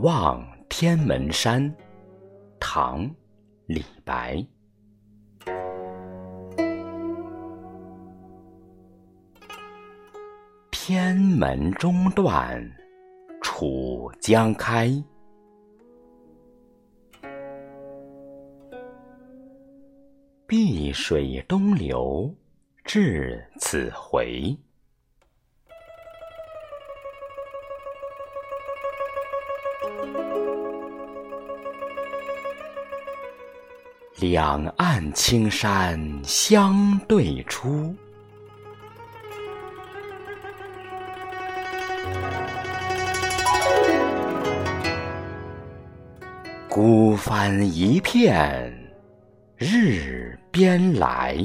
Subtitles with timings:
[0.00, 1.70] 望天门山，
[2.58, 3.06] 唐·
[3.66, 4.42] 李白。
[10.70, 12.58] 天门中断
[13.42, 14.90] 楚江开，
[20.46, 22.34] 碧水东流
[22.82, 24.56] 至此回。
[34.22, 37.92] 两岸青山相对出，
[46.68, 48.72] 孤帆一片
[49.56, 51.36] 日边来。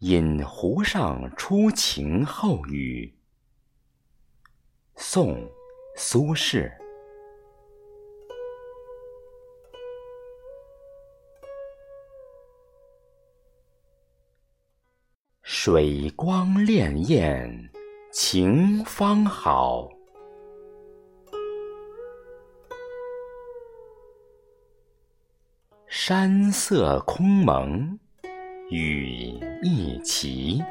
[0.00, 3.12] 饮湖上初晴后雨。
[4.94, 5.34] 宋·
[5.96, 6.72] 苏轼。
[15.42, 17.68] 水光潋滟
[18.12, 19.90] 晴方好，
[25.88, 27.98] 山色空蒙。
[28.70, 30.62] 雨亦奇，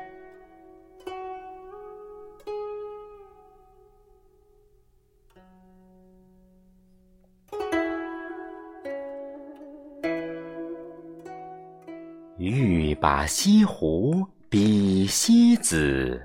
[12.38, 16.22] 欲把西湖比西子，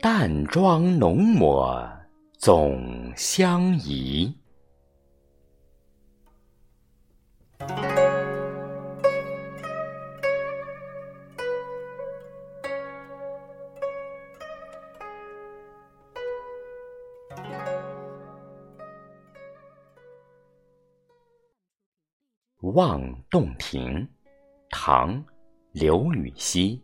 [0.00, 1.88] 淡妆浓抹
[2.36, 4.36] 总相宜。
[22.72, 23.00] 望
[23.30, 24.06] 洞庭，
[24.70, 25.14] 唐·
[25.72, 26.82] 刘禹锡。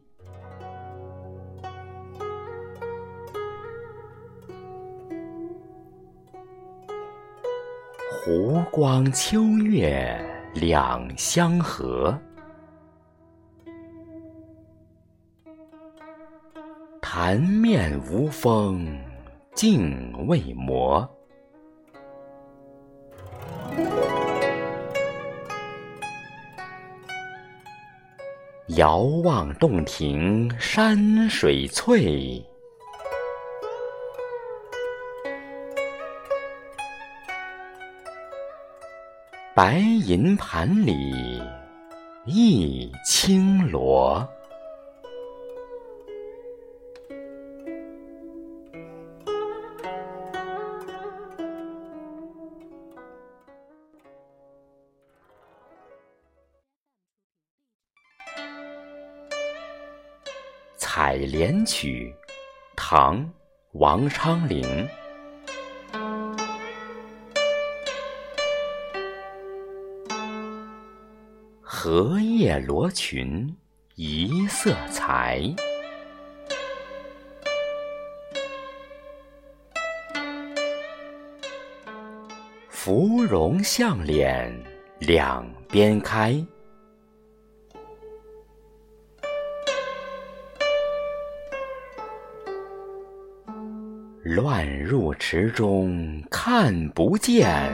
[8.10, 10.16] 湖光秋月
[10.54, 12.16] 两相和，
[17.00, 18.86] 潭面无风
[19.54, 21.08] 镜未磨。
[28.76, 32.42] 遥望洞庭山水翠，
[39.54, 41.42] 白银盘里
[42.24, 44.26] 一青螺。
[60.94, 62.14] 《采莲曲》
[62.76, 63.24] 唐·
[63.72, 64.86] 王昌龄。
[71.62, 73.56] 荷叶罗裙
[73.94, 75.42] 一色裁，
[82.68, 84.54] 芙蓉向脸
[84.98, 86.34] 两边开。
[94.34, 97.70] 乱入池中看不见，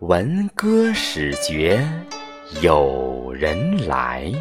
[0.00, 1.80] 闻歌始觉
[2.60, 4.32] 有人来。